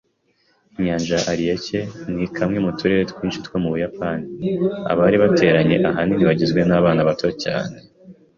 Inyanja 0.77 1.09
ya 1.17 1.23
Ariake 1.33 1.79
ni 2.15 2.25
kamwe 2.37 2.57
mu 2.65 2.71
turere 2.77 3.03
twinshi 3.11 3.41
two 3.45 3.57
mu 3.63 3.69
Buyapani. 3.73 4.25
Abari 4.91 5.17
bateranye 5.23 5.75
ahanini 5.89 6.27
bagizwe 6.29 6.59
nabana 6.69 7.01
bato 7.09 7.27
cyane. 7.43 7.75